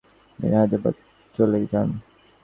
তিনি 0.39 0.55
হায়দ্রাবাদ 0.55 0.95
চলে 1.35 1.59
যান। 1.71 1.89